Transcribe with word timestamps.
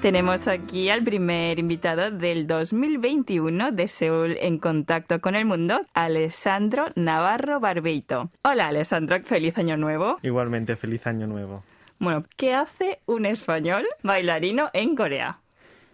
Tenemos 0.00 0.46
aquí 0.46 0.90
al 0.90 1.02
primer 1.02 1.58
invitado 1.58 2.12
del 2.12 2.46
2021 2.46 3.72
de 3.72 3.88
Seúl 3.88 4.36
en 4.40 4.58
contacto 4.58 5.20
con 5.20 5.34
el 5.34 5.44
mundo, 5.44 5.80
Alessandro 5.92 6.86
Navarro 6.94 7.58
Barbeito. 7.58 8.30
Hola 8.42 8.68
Alessandro, 8.68 9.20
feliz 9.24 9.58
año 9.58 9.76
nuevo. 9.76 10.18
Igualmente, 10.22 10.76
feliz 10.76 11.04
año 11.08 11.26
nuevo. 11.26 11.64
Bueno, 11.98 12.24
¿qué 12.36 12.54
hace 12.54 13.00
un 13.06 13.26
español 13.26 13.86
bailarino 14.04 14.70
en 14.72 14.94
Corea? 14.94 15.40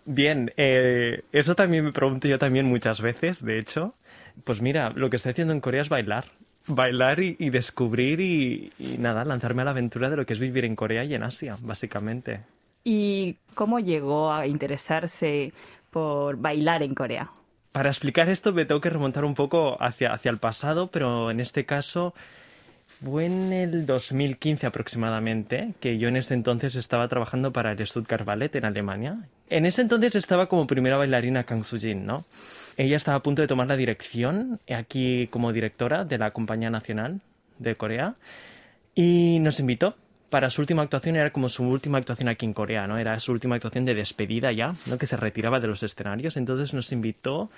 Bien, 0.04 0.52
eh, 0.58 1.22
eso 1.32 1.54
también 1.54 1.86
me 1.86 1.92
pregunto 1.92 2.28
yo 2.28 2.38
también 2.38 2.66
muchas 2.66 3.00
veces, 3.00 3.42
de 3.42 3.58
hecho. 3.58 3.94
Pues 4.44 4.60
mira, 4.60 4.90
lo 4.94 5.08
que 5.08 5.16
estoy 5.16 5.30
haciendo 5.30 5.54
en 5.54 5.60
Corea 5.60 5.80
es 5.80 5.88
bailar. 5.88 6.26
Bailar 6.66 7.20
y, 7.20 7.48
descubrir 7.48 8.20
y, 8.20 8.70
y 8.78 8.98
nada, 8.98 9.24
lanzarme 9.24 9.62
a 9.62 9.64
la 9.66 9.70
aventura 9.70 10.10
de 10.10 10.16
lo 10.16 10.26
que 10.26 10.34
es 10.34 10.38
vivir 10.38 10.66
en 10.66 10.76
Corea 10.76 11.04
y 11.04 11.14
en 11.14 11.22
Asia, 11.22 11.56
básicamente. 11.62 12.40
¿Y 12.84 13.38
cómo 13.54 13.80
llegó 13.80 14.32
a 14.32 14.46
interesarse 14.46 15.52
por 15.90 16.36
bailar 16.36 16.82
en 16.82 16.94
Corea? 16.94 17.30
Para 17.72 17.88
explicar 17.88 18.28
esto 18.28 18.52
me 18.52 18.66
tengo 18.66 18.80
que 18.80 18.90
remontar 18.90 19.24
un 19.24 19.34
poco 19.34 19.82
hacia, 19.82 20.12
hacia 20.12 20.30
el 20.30 20.38
pasado, 20.38 20.88
pero 20.88 21.30
en 21.30 21.40
este 21.40 21.64
caso 21.64 22.14
fue 23.02 23.26
en 23.26 23.52
el 23.52 23.86
2015 23.86 24.66
aproximadamente, 24.66 25.74
que 25.80 25.98
yo 25.98 26.08
en 26.08 26.16
ese 26.16 26.34
entonces 26.34 26.76
estaba 26.76 27.08
trabajando 27.08 27.52
para 27.52 27.72
el 27.72 27.86
Stuttgart 27.86 28.24
Ballet 28.24 28.54
en 28.54 28.64
Alemania. 28.64 29.18
En 29.50 29.66
ese 29.66 29.82
entonces 29.82 30.14
estaba 30.14 30.46
como 30.46 30.66
primera 30.66 30.96
bailarina 30.96 31.44
Kang 31.44 31.64
Soo-jin, 31.64 32.04
¿no? 32.04 32.24
Ella 32.76 32.96
estaba 32.96 33.18
a 33.18 33.22
punto 33.22 33.42
de 33.42 33.48
tomar 33.48 33.66
la 33.66 33.76
dirección 33.76 34.60
aquí 34.72 35.28
como 35.28 35.52
directora 35.52 36.04
de 36.04 36.18
la 36.18 36.30
Compañía 36.30 36.70
Nacional 36.70 37.20
de 37.58 37.76
Corea 37.76 38.14
y 38.94 39.38
nos 39.40 39.60
invitó 39.60 39.96
para 40.34 40.50
su 40.50 40.62
última 40.62 40.82
actuación 40.82 41.14
era 41.14 41.30
como 41.30 41.48
su 41.48 41.62
última 41.62 41.98
actuación 41.98 42.28
aquí 42.28 42.44
en 42.44 42.54
Corea, 42.54 42.88
¿no? 42.88 42.98
Era 42.98 43.20
su 43.20 43.30
última 43.30 43.54
actuación 43.54 43.84
de 43.84 43.94
despedida 43.94 44.50
ya, 44.50 44.74
¿no? 44.86 44.98
Que 44.98 45.06
se 45.06 45.16
retiraba 45.16 45.60
de 45.60 45.68
los 45.68 45.84
escenarios. 45.84 46.36
Entonces 46.36 46.74
nos 46.74 46.90
invitó 46.90 47.52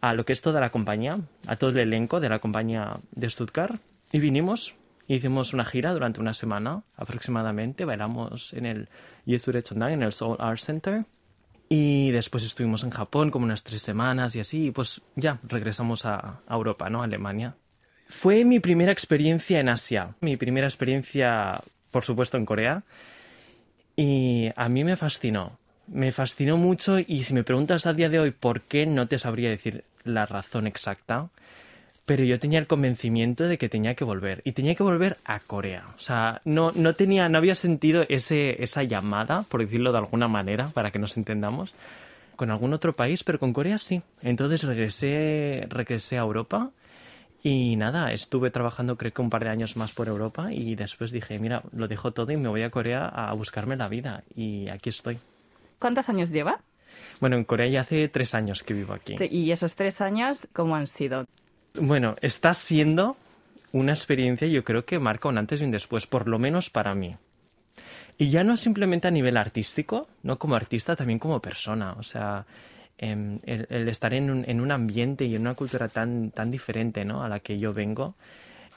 a 0.00 0.14
lo 0.14 0.24
que 0.24 0.32
es 0.32 0.40
toda 0.40 0.60
la 0.60 0.70
compañía, 0.70 1.18
a 1.48 1.56
todo 1.56 1.70
el 1.70 1.78
elenco 1.78 2.20
de 2.20 2.28
la 2.28 2.38
compañía 2.38 2.92
de 3.10 3.28
Stuttgart. 3.28 3.80
Y 4.12 4.20
vinimos, 4.20 4.76
hicimos 5.08 5.54
una 5.54 5.64
gira 5.64 5.92
durante 5.92 6.20
una 6.20 6.32
semana 6.32 6.84
aproximadamente. 6.94 7.84
Bailamos 7.84 8.52
en 8.52 8.66
el 8.66 8.88
Yesure 9.24 9.64
Chondang, 9.64 9.94
en 9.94 10.04
el 10.04 10.12
Seoul 10.12 10.36
Art 10.38 10.60
Center. 10.60 11.06
Y 11.68 12.12
después 12.12 12.44
estuvimos 12.44 12.84
en 12.84 12.90
Japón 12.90 13.32
como 13.32 13.44
unas 13.44 13.64
tres 13.64 13.82
semanas 13.82 14.36
y 14.36 14.40
así. 14.40 14.66
Y 14.66 14.70
pues 14.70 15.02
ya 15.16 15.40
regresamos 15.48 16.06
a, 16.06 16.42
a 16.46 16.54
Europa, 16.54 16.88
¿no? 16.90 17.02
A 17.02 17.06
Alemania. 17.06 17.56
Fue 18.08 18.44
mi 18.44 18.60
primera 18.60 18.92
experiencia 18.92 19.58
en 19.58 19.68
Asia. 19.68 20.14
Mi 20.20 20.36
primera 20.36 20.68
experiencia 20.68 21.60
por 21.90 22.04
supuesto, 22.04 22.36
en 22.36 22.46
Corea. 22.46 22.82
Y 23.96 24.50
a 24.56 24.68
mí 24.68 24.84
me 24.84 24.96
fascinó. 24.96 25.58
Me 25.86 26.12
fascinó 26.12 26.56
mucho 26.56 26.98
y 26.98 27.24
si 27.24 27.34
me 27.34 27.44
preguntas 27.44 27.86
a 27.86 27.92
día 27.92 28.08
de 28.08 28.20
hoy 28.20 28.30
por 28.30 28.62
qué, 28.62 28.86
no 28.86 29.08
te 29.08 29.18
sabría 29.18 29.50
decir 29.50 29.84
la 30.04 30.26
razón 30.26 30.66
exacta. 30.66 31.28
Pero 32.06 32.24
yo 32.24 32.38
tenía 32.38 32.58
el 32.58 32.66
convencimiento 32.66 33.44
de 33.44 33.58
que 33.58 33.68
tenía 33.68 33.94
que 33.94 34.04
volver. 34.04 34.40
Y 34.44 34.52
tenía 34.52 34.74
que 34.74 34.82
volver 34.82 35.18
a 35.24 35.38
Corea. 35.40 35.84
O 35.96 36.00
sea, 36.00 36.40
no, 36.44 36.72
no 36.72 36.94
tenía, 36.94 37.28
no 37.28 37.38
había 37.38 37.54
sentido 37.54 38.04
ese, 38.08 38.62
esa 38.62 38.82
llamada, 38.82 39.44
por 39.48 39.60
decirlo 39.60 39.92
de 39.92 39.98
alguna 39.98 40.28
manera, 40.28 40.68
para 40.68 40.90
que 40.90 40.98
nos 40.98 41.16
entendamos, 41.16 41.72
con 42.36 42.50
algún 42.50 42.72
otro 42.72 42.94
país, 42.94 43.22
pero 43.22 43.38
con 43.38 43.52
Corea 43.52 43.78
sí. 43.78 44.02
Entonces 44.22 44.62
regresé, 44.62 45.66
regresé 45.68 46.18
a 46.18 46.22
Europa 46.22 46.70
y 47.42 47.76
nada, 47.76 48.12
estuve 48.12 48.50
trabajando 48.50 48.96
creo 48.96 49.12
que 49.12 49.22
un 49.22 49.30
par 49.30 49.44
de 49.44 49.50
años 49.50 49.76
más 49.76 49.92
por 49.92 50.08
Europa 50.08 50.52
y 50.52 50.74
después 50.74 51.10
dije, 51.10 51.38
mira, 51.38 51.62
lo 51.72 51.88
dejo 51.88 52.12
todo 52.12 52.32
y 52.32 52.36
me 52.36 52.48
voy 52.48 52.62
a 52.62 52.70
Corea 52.70 53.06
a 53.06 53.32
buscarme 53.32 53.76
la 53.76 53.88
vida. 53.88 54.24
Y 54.34 54.68
aquí 54.68 54.90
estoy. 54.90 55.18
¿Cuántos 55.78 56.08
años 56.08 56.30
lleva? 56.30 56.60
Bueno, 57.20 57.36
en 57.36 57.44
Corea 57.44 57.68
ya 57.68 57.80
hace 57.80 58.08
tres 58.08 58.34
años 58.34 58.62
que 58.62 58.74
vivo 58.74 58.92
aquí. 58.92 59.16
¿Y 59.30 59.52
esos 59.52 59.74
tres 59.74 60.00
años 60.00 60.48
cómo 60.52 60.76
han 60.76 60.86
sido? 60.86 61.26
Bueno, 61.80 62.14
está 62.20 62.52
siendo 62.52 63.16
una 63.72 63.92
experiencia 63.92 64.48
yo 64.48 64.64
creo 64.64 64.84
que 64.84 64.98
marca 64.98 65.28
un 65.28 65.38
antes 65.38 65.60
y 65.60 65.64
un 65.64 65.70
después, 65.70 66.06
por 66.06 66.28
lo 66.28 66.38
menos 66.38 66.70
para 66.70 66.94
mí. 66.94 67.16
Y 68.18 68.28
ya 68.28 68.44
no 68.44 68.56
simplemente 68.56 69.08
a 69.08 69.10
nivel 69.10 69.36
artístico, 69.36 70.06
no 70.22 70.38
como 70.38 70.56
artista, 70.56 70.94
también 70.94 71.18
como 71.18 71.40
persona. 71.40 71.94
O 71.94 72.02
sea, 72.02 72.44
Em, 73.02 73.38
el, 73.46 73.88
estar 73.88 74.12
en 74.12 74.30
un, 74.30 74.44
en 74.46 74.60
un, 74.60 74.70
ambiente 74.70 75.24
y 75.24 75.34
en 75.34 75.40
una 75.40 75.54
cultura 75.54 75.88
tan, 75.88 76.32
tan 76.32 76.50
diferente 76.50 77.02
¿no? 77.06 77.22
a 77.22 77.30
la 77.30 77.40
que 77.40 77.58
yo 77.58 77.72
vengo, 77.72 78.14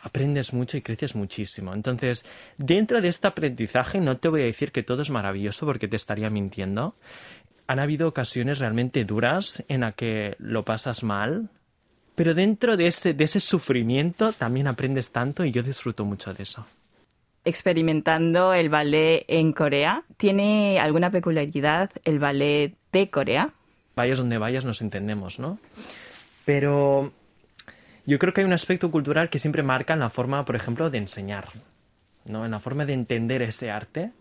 aprendes 0.02 0.54
mucho 0.54 0.78
y 0.78 0.82
creces 0.82 1.14
muchísimo. 1.14 1.74
Entonces, 1.74 2.24
dentro 2.58 3.02
de 3.02 3.10
este 3.10 3.28
aprendizaje, 3.28 4.00
no 4.00 4.16
te 4.16 4.30
voy 4.30 4.44
a 4.44 4.46
decir 4.46 4.72
que 4.72 4.82
todo 4.82 5.02
es 5.02 5.10
maravilloso 5.10 5.66
porque 5.66 5.90
te 5.90 5.98
estaría 5.98 6.30
mintiendo. 6.30 6.96
Han 7.68 7.80
habido 7.80 8.08
ocasiones 8.08 8.60
realmente 8.60 9.04
duras 9.04 9.62
en 9.68 9.82
las 9.82 9.94
que 9.96 10.38
lo 10.40 10.64
pasas 10.64 11.04
mal, 11.04 11.50
pero 12.16 12.34
dentro 12.34 12.78
de 12.78 12.88
ese, 12.88 13.14
de 13.14 13.26
ese 13.26 13.42
sufrimiento 13.42 14.32
también 14.32 14.68
aprendes 14.68 15.10
tanto 15.10 15.44
y 15.44 15.52
yo 15.52 15.64
disfruto 15.64 16.06
mucho 16.06 16.34
de 16.34 16.44
eso 16.44 16.66
experimentando 17.46 18.54
el 18.54 18.70
ballet 18.70 19.26
en 19.28 19.52
Corea. 19.52 20.06
¿Tiene 20.16 20.80
alguna 20.80 21.12
peculiaridad 21.12 21.90
el 22.06 22.18
ballet 22.18 22.74
de 22.94 23.10
Corea? 23.10 23.54
Vayas 23.96 24.18
donde 24.18 24.38
vayas 24.38 24.66
nos 24.66 24.82
entendemos, 24.82 25.40
¿no? 25.40 25.60
Pero 26.46 27.14
yo 28.06 28.20
creo 28.20 28.34
que 28.34 28.42
hay 28.42 28.48
un 28.48 28.54
aspecto 28.54 28.92
cultural 28.92 29.30
que 29.30 29.40
siempre 29.40 29.64
marca 29.64 29.94
en 29.94 30.00
la 30.00 30.10
forma, 30.10 30.46
por 30.46 30.56
ejemplo, 30.56 30.90
de 30.90 30.98
enseñar, 30.98 31.46
¿no? 32.26 32.46
En 32.46 32.52
la 32.52 32.60
forma 32.60 32.86
de 32.86 32.94
entender 32.94 33.42
ese 33.42 33.72
arte. 33.72 34.12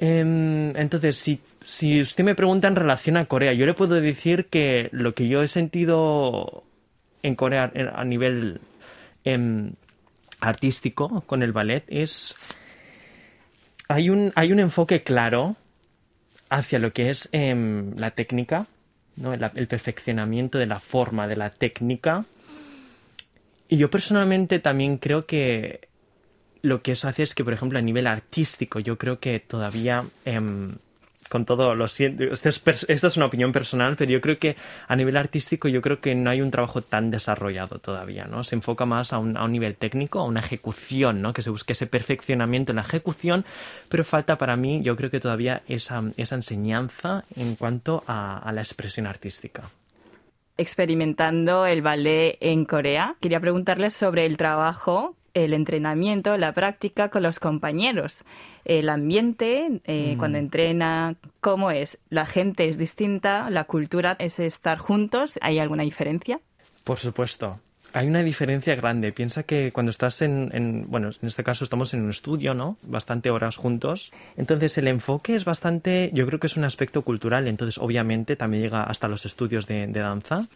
Em, 0.00 0.76
entonces, 0.76 1.16
si, 1.16 1.40
si 1.60 2.00
usted 2.00 2.24
me 2.24 2.34
pregunta 2.34 2.68
en 2.68 2.76
relación 2.76 3.16
a 3.16 3.26
Corea, 3.26 3.52
yo 3.52 3.66
le 3.66 3.74
puedo 3.74 4.00
decir 4.00 4.46
que 4.46 4.88
lo 4.92 5.12
que 5.14 5.28
yo 5.28 5.42
he 5.42 5.48
sentido 5.48 6.62
en 7.22 7.34
Corea 7.34 7.72
a 7.94 8.04
nivel 8.04 8.60
em, 9.24 9.72
artístico 10.40 11.22
con 11.26 11.42
el 11.42 11.52
ballet 11.52 11.84
es... 11.88 12.34
Hay 13.88 14.10
un, 14.10 14.32
hay 14.34 14.52
un 14.52 14.60
enfoque 14.60 15.02
claro 15.02 15.56
hacia 16.50 16.78
lo 16.78 16.92
que 16.92 17.10
es 17.10 17.28
em, 17.32 17.96
la 17.96 18.10
técnica, 18.12 18.66
¿no? 19.16 19.32
El, 19.32 19.44
el, 19.54 19.66
perfeccionamiento 19.66 20.58
de 20.58 20.66
la 20.66 20.80
forma, 20.80 21.26
de 21.26 21.36
la 21.36 21.50
técnica. 21.50 22.24
Y 23.68 23.76
yo 23.76 23.90
personalmente 23.90 24.58
también 24.58 24.98
creo 24.98 25.26
que 25.26 25.88
lo 26.62 26.82
que 26.82 26.92
eso 26.92 27.08
hace 27.08 27.22
es 27.22 27.34
que, 27.34 27.44
por 27.44 27.52
ejemplo, 27.52 27.78
a 27.78 27.82
nivel 27.82 28.06
artístico, 28.06 28.80
yo 28.80 28.98
creo 28.98 29.20
que 29.20 29.40
todavía 29.40 30.04
em, 30.24 30.76
con 31.28 31.44
todo, 31.44 31.74
lo 31.74 31.88
siento, 31.88 32.24
esto 32.24 32.48
es, 32.48 33.16
una 33.16 33.26
opinión 33.26 33.52
personal, 33.52 33.96
pero 33.96 34.10
yo 34.10 34.20
creo 34.20 34.38
que 34.38 34.56
a 34.86 34.96
nivel 34.96 35.16
artístico 35.16 35.68
yo 35.68 35.80
creo 35.80 36.00
que 36.00 36.14
no 36.14 36.30
hay 36.30 36.40
un 36.40 36.50
trabajo 36.50 36.82
tan 36.82 37.10
desarrollado 37.10 37.78
todavía, 37.78 38.24
¿no? 38.24 38.44
Se 38.44 38.54
enfoca 38.54 38.86
más 38.86 39.12
a 39.12 39.18
un, 39.18 39.36
a 39.36 39.44
un 39.44 39.52
nivel 39.52 39.76
técnico, 39.76 40.20
a 40.20 40.24
una 40.24 40.40
ejecución, 40.40 41.22
¿no? 41.22 41.32
Que 41.32 41.42
se 41.42 41.50
busque 41.50 41.72
ese 41.72 41.86
perfeccionamiento 41.86 42.72
en 42.72 42.76
la 42.76 42.82
ejecución, 42.82 43.44
pero 43.88 44.04
falta 44.04 44.36
para 44.36 44.56
mí, 44.56 44.80
yo 44.82 44.96
creo 44.96 45.10
que 45.10 45.20
todavía 45.20 45.62
esa, 45.68 46.02
esa 46.16 46.34
enseñanza 46.34 47.24
en 47.36 47.54
cuanto 47.56 48.02
a, 48.06 48.38
a 48.38 48.52
la 48.52 48.60
expresión 48.60 49.06
artística 49.06 49.62
experimentando 50.58 51.66
el 51.66 51.82
ballet 51.82 52.36
en 52.40 52.64
Corea. 52.64 53.14
Quería 53.20 53.38
preguntarles 53.38 53.94
sobre 53.94 54.26
el 54.26 54.36
trabajo 54.36 55.14
el 55.44 55.54
entrenamiento, 55.54 56.36
la 56.36 56.52
práctica 56.52 57.08
con 57.08 57.22
los 57.22 57.38
compañeros, 57.40 58.24
el 58.64 58.88
ambiente, 58.88 59.80
eh, 59.84 60.14
mm. 60.14 60.18
cuando 60.18 60.38
entrena, 60.38 61.16
cómo 61.40 61.70
es. 61.70 61.98
La 62.10 62.26
gente 62.26 62.68
es 62.68 62.78
distinta, 62.78 63.50
la 63.50 63.64
cultura 63.64 64.16
es 64.18 64.38
estar 64.38 64.78
juntos. 64.78 65.38
¿Hay 65.42 65.58
alguna 65.58 65.82
diferencia? 65.82 66.40
Por 66.84 66.98
supuesto. 66.98 67.60
Hay 67.94 68.06
una 68.06 68.22
diferencia 68.22 68.74
grande. 68.74 69.12
Piensa 69.12 69.44
que 69.44 69.72
cuando 69.72 69.90
estás 69.90 70.20
en, 70.20 70.50
en, 70.52 70.90
bueno, 70.90 71.08
en 71.08 71.26
este 71.26 71.42
caso 71.42 71.64
estamos 71.64 71.94
en 71.94 72.02
un 72.02 72.10
estudio, 72.10 72.52
¿no? 72.52 72.76
Bastante 72.82 73.30
horas 73.30 73.56
juntos. 73.56 74.12
Entonces 74.36 74.76
el 74.76 74.88
enfoque 74.88 75.34
es 75.34 75.46
bastante, 75.46 76.10
yo 76.12 76.26
creo 76.26 76.38
que 76.38 76.48
es 76.48 76.56
un 76.58 76.64
aspecto 76.64 77.02
cultural. 77.02 77.48
Entonces 77.48 77.78
obviamente 77.78 78.36
también 78.36 78.64
llega 78.64 78.82
hasta 78.82 79.08
los 79.08 79.24
estudios 79.24 79.66
de, 79.66 79.86
de 79.86 80.00
danza 80.00 80.46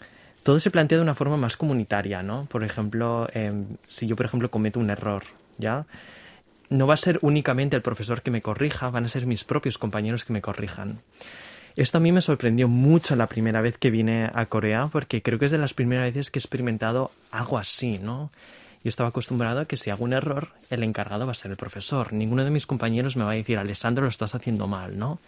todo 0.43 0.59
se 0.61 0.71
plantea 0.71 0.99
de 0.99 1.03
una 1.03 1.15
forma 1.15 1.37
más 1.37 1.56
comunitaria, 1.56 2.23
¿no? 2.23 2.47
Por 2.47 2.65
ejemplo, 2.65 3.29
em, 3.33 3.77
si 3.89 4.06
yo, 4.06 4.17
por 4.17 4.27
ejemplo, 4.27 4.50
cometo 4.50 4.81
un 4.81 4.91
error, 4.91 5.25
¿ya? 5.59 5.85
No 6.69 6.87
va 6.87 6.94
a 6.94 6.99
ser 6.99 7.19
únicamente 7.23 7.77
el 7.77 7.83
profesor 7.83 8.23
que 8.23 8.31
me 8.31 8.43
corrija, 8.43 8.91
van 8.91 9.05
a 9.05 9.09
ser 9.09 9.27
mis 9.27 9.44
propios 9.44 9.79
compañeros 9.79 10.25
que 10.25 10.33
me 10.33 10.41
corrijan. 10.41 10.99
Esto 11.77 11.99
a 11.99 12.00
mí 12.00 12.12
me 12.12 12.21
sorprendió 12.21 12.69
mucho 12.69 13.17
la 13.17 13.27
primera 13.27 13.61
vez 13.61 13.79
que 13.79 13.91
vine 13.91 14.31
a 14.35 14.47
Corea, 14.47 14.89
porque 14.93 15.23
creo 15.23 15.39
que 15.39 15.47
es 15.47 15.53
de 15.53 15.59
las 15.59 15.75
primeras 15.75 16.06
veces 16.06 16.31
que 16.31 16.39
he 16.39 16.43
experimentado 16.43 17.11
algo 17.31 17.59
así, 17.59 17.99
¿no? 17.99 18.31
Yo 18.85 18.88
estaba 18.88 19.11
acostumbrado 19.11 19.61
a 19.61 19.65
que 19.65 19.77
si 19.77 19.91
hago 19.91 20.05
un 20.05 20.12
error, 20.12 20.49
el 20.71 20.83
encargado 20.83 21.25
va 21.25 21.33
a 21.33 21.37
ser 21.37 21.53
el 21.53 21.56
profesor. 21.56 22.12
Ninguno 22.12 22.45
de 22.45 22.50
mis 22.50 22.67
compañeros 22.67 23.17
me 23.17 23.25
va 23.25 23.31
a 23.31 23.35
decir, 23.35 23.56
Alessandro, 23.59 24.05
lo 24.05 24.11
estás 24.11 24.35
haciendo 24.35 24.67
mal, 24.67 24.99
¿no? 24.99 25.19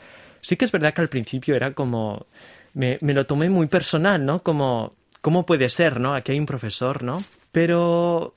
Sí 0.41 0.57
que 0.57 0.65
es 0.65 0.73
verdad 0.73 0.93
que 0.93 1.01
al 1.01 1.09
principio 1.09 1.55
era 1.55 1.73
como... 1.73 2.27
Me, 2.75 2.99
me 3.01 3.15
lo 3.15 3.25
tomé 3.25 3.49
muy 3.49 3.69
personal, 3.69 4.25
¿no? 4.27 4.41
Como, 4.41 4.93
¿Cómo 5.25 5.47
puede 5.47 5.71
ser, 5.71 6.03
no? 6.03 6.15
Aquí 6.15 6.33
hay 6.33 6.39
un 6.39 6.45
profesor, 6.45 7.03
¿no? 7.03 7.19
Pero 7.51 8.35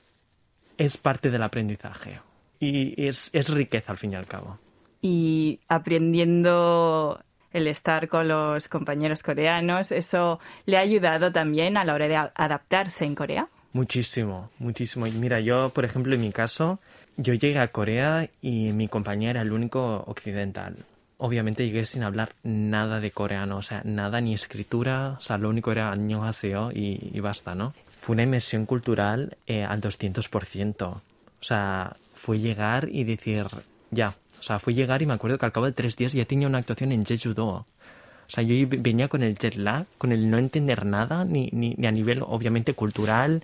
es 0.78 0.96
parte 0.96 1.28
del 1.28 1.42
aprendizaje 1.42 2.18
y 2.58 3.06
es, 3.06 3.28
es 3.34 3.50
riqueza 3.50 3.92
al 3.92 3.98
fin 3.98 4.12
y 4.12 4.14
al 4.14 4.24
cabo. 4.24 4.58
Y 5.02 5.60
aprendiendo 5.68 7.22
el 7.52 7.66
estar 7.66 8.08
con 8.08 8.28
los 8.28 8.68
compañeros 8.68 9.22
coreanos, 9.22 9.92
¿eso 9.92 10.40
le 10.64 10.78
ha 10.78 10.80
ayudado 10.80 11.30
también 11.30 11.76
a 11.76 11.84
la 11.84 11.92
hora 11.92 12.08
de 12.08 12.16
adaptarse 12.16 13.04
en 13.04 13.14
Corea? 13.14 13.48
Muchísimo, 13.74 14.48
muchísimo. 14.58 15.06
Y 15.06 15.12
mira, 15.12 15.40
yo, 15.40 15.68
por 15.68 15.84
ejemplo, 15.84 16.14
en 16.14 16.22
mi 16.22 16.32
caso, 16.32 16.80
yo 17.18 17.34
llegué 17.34 17.58
a 17.58 17.68
Corea 17.68 18.30
y 18.40 18.72
mi 18.72 18.88
compañía 18.88 19.28
era 19.28 19.42
el 19.42 19.52
único 19.52 20.04
occidental 20.06 20.74
obviamente 21.18 21.66
llegué 21.66 21.84
sin 21.84 22.02
hablar 22.02 22.34
nada 22.42 23.00
de 23.00 23.10
coreano, 23.10 23.58
o 23.58 23.62
sea, 23.62 23.82
nada 23.84 24.20
ni 24.20 24.34
escritura, 24.34 25.16
o 25.18 25.20
sea, 25.20 25.36
lo 25.38 25.48
único 25.48 25.70
era 25.70 25.92
año 25.92 26.24
aseo 26.24 26.70
y, 26.72 27.10
y 27.12 27.20
basta, 27.20 27.54
¿no? 27.54 27.74
Fue 28.00 28.14
una 28.14 28.22
inmersión 28.22 28.66
cultural 28.66 29.36
eh, 29.46 29.64
al 29.64 29.80
200%, 29.80 30.86
o 30.86 31.02
sea, 31.40 31.96
fue 32.14 32.38
llegar 32.38 32.88
y 32.90 33.04
decir, 33.04 33.46
ya, 33.90 34.14
o 34.38 34.42
sea, 34.42 34.58
fue 34.58 34.74
llegar 34.74 35.02
y 35.02 35.06
me 35.06 35.14
acuerdo 35.14 35.38
que 35.38 35.46
al 35.46 35.52
cabo 35.52 35.66
de 35.66 35.72
tres 35.72 35.96
días 35.96 36.12
ya 36.12 36.24
tenía 36.24 36.48
una 36.48 36.58
actuación 36.58 36.92
en 36.92 37.04
Jeju-do. 37.04 37.46
O 37.46 38.30
sea, 38.30 38.44
yo 38.44 38.54
venía 38.68 39.08
con 39.08 39.22
el 39.22 39.38
jet 39.38 39.56
lag, 39.56 39.86
con 39.96 40.12
el 40.12 40.30
no 40.30 40.38
entender 40.38 40.84
nada, 40.84 41.24
ni, 41.24 41.48
ni, 41.52 41.74
ni 41.76 41.86
a 41.86 41.90
nivel 41.90 42.22
obviamente 42.22 42.74
cultural, 42.74 43.42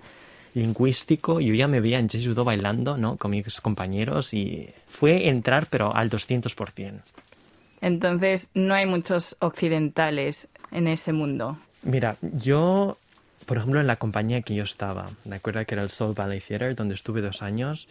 lingüístico. 0.53 1.39
Yo 1.41 1.53
ya 1.55 1.67
me 1.67 1.79
veía 1.79 1.99
en 1.99 2.07
Jeju-do 2.07 2.43
bailando, 2.43 2.95
¿no? 2.95 3.17
Con 3.17 3.31
mis 3.31 3.61
compañeros 3.61 4.33
y 4.33 4.69
fue 4.87 5.27
entrar, 5.27 5.67
pero 5.69 5.93
al 5.93 6.09
200%. 6.09 7.01
Entonces, 7.85 8.49
no 8.55 8.73
hay 8.73 8.87
muchos 8.87 9.37
occidentales 9.41 10.47
en 10.71 10.87
ese 10.87 11.13
mundo. 11.13 11.59
Mira, 11.83 12.17
yo, 12.21 12.97
por 13.45 13.57
ejemplo, 13.57 13.79
en 13.79 13.85
la 13.85 13.97
compañía 13.97 14.41
que 14.41 14.55
yo 14.55 14.63
estaba, 14.63 15.07
me 15.23 15.35
acuerdo 15.35 15.63
que 15.67 15.75
era 15.75 15.83
el 15.83 15.91
Seoul 15.91 16.15
Ballet 16.15 16.43
Theater, 16.43 16.75
donde 16.75 16.95
estuve 16.95 17.21
dos 17.21 17.43
años, 17.43 17.87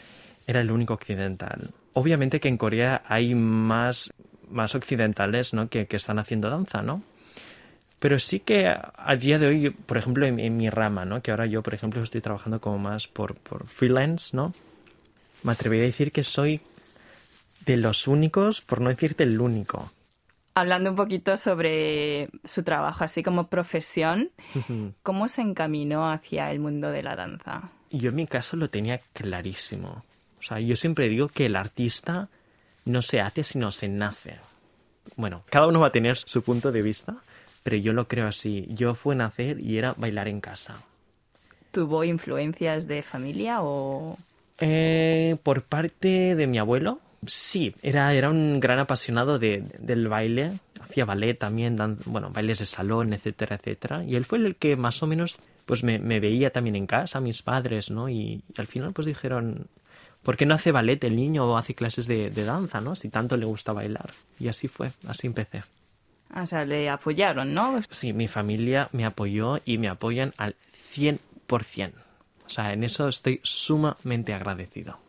era 0.48 0.60
el 0.60 0.72
único 0.72 0.94
occidental. 0.94 1.70
Obviamente 1.92 2.40
que 2.40 2.48
en 2.48 2.56
Corea 2.56 3.02
hay 3.06 3.36
más, 3.36 4.12
más 4.50 4.74
occidentales 4.74 5.54
¿no? 5.54 5.68
que, 5.68 5.86
que 5.86 5.94
están 5.94 6.18
haciendo 6.18 6.50
danza, 6.50 6.82
¿no? 6.82 7.00
Pero 8.00 8.18
sí 8.18 8.40
que 8.40 8.66
a 8.66 9.16
día 9.16 9.38
de 9.38 9.46
hoy, 9.46 9.70
por 9.70 9.96
ejemplo, 9.96 10.26
en, 10.26 10.56
mi 10.56 10.70
rama, 10.70 11.04
¿no? 11.04 11.22
Que 11.22 11.30
ahora 11.30 11.46
yo, 11.46 11.62
por 11.62 11.72
ejemplo, 11.72 12.02
estoy 12.02 12.20
trabajando 12.20 12.60
como 12.60 12.80
más 12.80 13.06
por, 13.06 13.36
por 13.36 13.68
freelance, 13.68 14.36
¿no? 14.36 14.52
Me 15.44 15.52
atrevería 15.52 15.84
a 15.84 15.86
decir 15.86 16.10
que 16.10 16.24
soy 16.24 16.60
de 17.66 17.76
los 17.76 18.06
únicos, 18.06 18.60
por 18.60 18.80
no 18.80 18.90
decirte 18.90 19.24
el 19.24 19.40
único. 19.40 19.90
Hablando 20.54 20.90
un 20.90 20.96
poquito 20.96 21.36
sobre 21.36 22.28
su 22.44 22.62
trabajo, 22.62 23.02
así 23.02 23.22
como 23.22 23.48
profesión, 23.48 24.30
¿cómo 25.02 25.28
se 25.28 25.42
encaminó 25.42 26.10
hacia 26.10 26.50
el 26.52 26.60
mundo 26.60 26.90
de 26.90 27.02
la 27.02 27.16
danza? 27.16 27.70
Yo 27.90 28.10
en 28.10 28.16
mi 28.16 28.26
caso 28.26 28.56
lo 28.56 28.70
tenía 28.70 29.00
clarísimo. 29.12 30.04
O 30.38 30.42
sea, 30.42 30.60
yo 30.60 30.76
siempre 30.76 31.08
digo 31.08 31.28
que 31.28 31.46
el 31.46 31.56
artista 31.56 32.28
no 32.84 33.02
se 33.02 33.20
hace, 33.20 33.42
sino 33.42 33.72
se 33.72 33.88
nace. 33.88 34.38
Bueno, 35.16 35.42
cada 35.50 35.66
uno 35.66 35.80
va 35.80 35.88
a 35.88 35.90
tener 35.90 36.16
su 36.16 36.42
punto 36.42 36.70
de 36.70 36.82
vista, 36.82 37.16
pero 37.62 37.76
yo 37.76 37.92
lo 37.92 38.06
creo 38.06 38.28
así. 38.28 38.66
Yo 38.68 38.94
fue 38.94 39.16
nacer 39.16 39.58
y 39.60 39.78
era 39.78 39.94
bailar 39.96 40.28
en 40.28 40.40
casa. 40.40 40.76
¿Tuvo 41.72 42.04
influencias 42.04 42.86
de 42.86 43.02
familia 43.02 43.62
o...? 43.62 44.18
Eh, 44.60 45.36
por 45.42 45.62
parte 45.62 46.36
de 46.36 46.46
mi 46.46 46.58
abuelo, 46.58 47.00
Sí, 47.26 47.74
era, 47.82 48.12
era 48.14 48.30
un 48.30 48.60
gran 48.60 48.78
apasionado 48.78 49.38
de, 49.38 49.64
del 49.78 50.08
baile, 50.08 50.52
hacía 50.80 51.04
ballet 51.04 51.38
también, 51.38 51.76
bueno, 52.06 52.30
bailes 52.30 52.58
de 52.58 52.66
salón, 52.66 53.12
etcétera, 53.12 53.56
etcétera. 53.56 54.04
Y 54.04 54.16
él 54.16 54.24
fue 54.24 54.38
el 54.38 54.56
que 54.56 54.76
más 54.76 55.02
o 55.02 55.06
menos 55.06 55.40
pues 55.66 55.82
me, 55.82 55.98
veía 55.98 56.50
también 56.50 56.76
en 56.76 56.86
casa, 56.86 57.20
mis 57.20 57.42
padres, 57.42 57.90
¿no? 57.90 58.08
Y, 58.08 58.42
al 58.56 58.66
final 58.66 58.92
pues 58.92 59.06
dijeron, 59.06 59.66
¿por 60.22 60.36
qué 60.36 60.46
no 60.46 60.54
hace 60.54 60.72
ballet 60.72 61.02
el 61.04 61.16
niño 61.16 61.46
o 61.46 61.56
hace 61.56 61.74
clases 61.74 62.06
de, 62.06 62.30
de 62.30 62.44
danza, 62.44 62.80
¿no? 62.80 62.96
Si 62.96 63.08
tanto 63.08 63.36
le 63.36 63.46
gusta 63.46 63.72
bailar. 63.72 64.12
Y 64.38 64.48
así 64.48 64.68
fue, 64.68 64.90
así 65.06 65.26
empecé. 65.26 65.62
O 66.34 66.46
sea, 66.46 66.64
le 66.64 66.88
apoyaron, 66.90 67.54
¿no? 67.54 67.80
Sí, 67.90 68.12
mi 68.12 68.28
familia 68.28 68.88
me 68.92 69.04
apoyó 69.04 69.60
y 69.64 69.78
me 69.78 69.88
apoyan 69.88 70.32
al 70.38 70.56
100%. 70.92 71.92
O 72.46 72.50
sea, 72.50 72.72
en 72.72 72.84
eso 72.84 73.08
estoy 73.08 73.40
sumamente 73.42 74.34
agradecido 74.34 75.03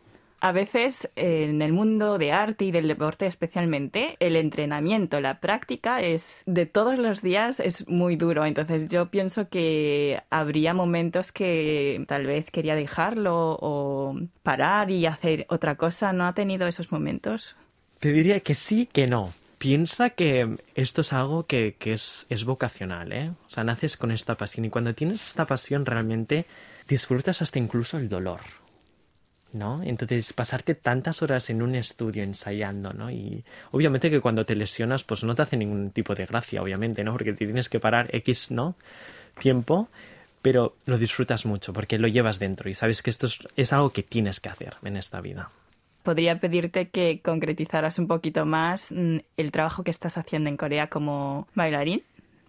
a 0.46 0.52
veces 0.52 1.10
en 1.16 1.60
el 1.60 1.72
mundo 1.72 2.18
de 2.18 2.30
arte 2.30 2.66
y 2.66 2.70
del 2.70 2.86
deporte 2.86 3.26
especialmente, 3.26 4.16
el 4.20 4.36
entrenamiento, 4.36 5.20
la 5.20 5.40
práctica 5.40 6.00
es 6.00 6.44
de 6.46 6.66
todos 6.66 7.00
los 7.00 7.20
días 7.20 7.58
es 7.58 7.88
muy 7.88 8.14
duro. 8.14 8.46
Entonces 8.46 8.86
yo 8.86 9.06
pienso 9.06 9.48
que 9.48 10.22
habría 10.30 10.72
momentos 10.72 11.32
que 11.32 12.04
tal 12.06 12.26
vez 12.26 12.48
quería 12.52 12.76
dejarlo 12.76 13.58
o 13.60 14.20
parar 14.44 14.88
y 14.92 15.06
hacer 15.06 15.46
otra 15.48 15.74
cosa. 15.74 16.12
¿No 16.12 16.28
ha 16.28 16.32
tenido 16.32 16.68
esos 16.68 16.92
momentos? 16.92 17.56
Te 17.98 18.12
diría 18.12 18.38
que 18.38 18.54
sí, 18.54 18.86
que 18.86 19.08
no. 19.08 19.32
Piensa 19.58 20.10
que 20.10 20.54
esto 20.76 21.00
es 21.00 21.12
algo 21.12 21.42
que, 21.42 21.74
es, 21.80 22.26
es 22.28 22.44
vocacional, 22.44 23.10
¿eh? 23.12 23.30
O 23.48 23.50
sea, 23.50 23.64
naces 23.64 23.96
con 23.96 24.12
esta 24.12 24.36
pasión 24.36 24.64
y 24.64 24.70
cuando 24.70 24.94
tienes 24.94 25.26
esta 25.26 25.44
pasión 25.44 25.84
realmente 25.84 26.46
disfrutas 26.86 27.42
hasta 27.42 27.58
incluso 27.58 27.98
el 27.98 28.08
dolor. 28.08 28.42
¿No? 29.52 29.82
Entonces, 29.82 30.32
pasarte 30.32 30.74
tantas 30.74 31.22
horas 31.22 31.50
en 31.50 31.62
un 31.62 31.74
estudio 31.74 32.22
ensayando, 32.22 32.92
¿no? 32.92 33.10
Y 33.10 33.44
obviamente 33.70 34.10
que 34.10 34.20
cuando 34.20 34.44
te 34.44 34.54
lesionas, 34.54 35.04
pues 35.04 35.24
no 35.24 35.34
te 35.34 35.42
hace 35.42 35.56
ningún 35.56 35.90
tipo 35.90 36.14
de 36.14 36.26
gracia, 36.26 36.62
obviamente, 36.62 37.04
¿no? 37.04 37.12
Porque 37.12 37.32
te 37.32 37.44
tienes 37.44 37.68
que 37.68 37.80
parar 37.80 38.08
X, 38.14 38.50
¿no? 38.50 38.76
Tiempo, 39.38 39.88
pero 40.42 40.76
lo 40.86 40.98
disfrutas 40.98 41.44
mucho 41.44 41.72
porque 41.72 41.98
lo 41.98 42.08
llevas 42.08 42.38
dentro 42.38 42.70
y 42.70 42.74
sabes 42.74 43.02
que 43.02 43.10
esto 43.10 43.26
es, 43.56 43.72
algo 43.72 43.90
que 43.90 44.02
tienes 44.02 44.40
que 44.40 44.48
hacer 44.48 44.74
en 44.84 44.96
esta 44.96 45.20
vida. 45.20 45.50
Podría 46.02 46.38
pedirte 46.38 46.88
que 46.88 47.20
concretizaras 47.20 47.98
un 47.98 48.06
poquito 48.06 48.46
más 48.46 48.92
mm, 48.92 49.18
el 49.36 49.50
trabajo 49.50 49.82
que 49.82 49.90
estás 49.90 50.16
haciendo 50.18 50.48
en 50.48 50.56
Corea 50.56 50.86
como 50.86 51.48
bailarín. 51.54 52.02